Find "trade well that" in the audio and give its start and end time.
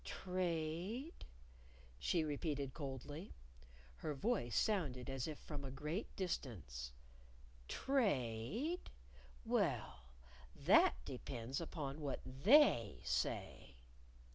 7.67-10.95